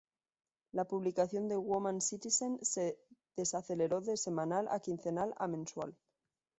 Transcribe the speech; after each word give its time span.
La 0.71 0.85
publicación 0.85 1.47
de 1.47 1.55
Woman 1.57 2.01
Citizen 2.01 2.57
se 2.65 2.97
desaceleró 3.37 4.01
de 4.01 4.17
semanal, 4.17 4.67
a 4.71 4.79
quincenal, 4.79 5.35
a 5.37 5.47
mensual. 5.47 5.95